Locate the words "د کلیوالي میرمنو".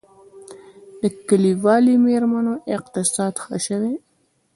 1.01-2.53